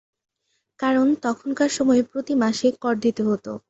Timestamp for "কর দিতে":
2.83-3.21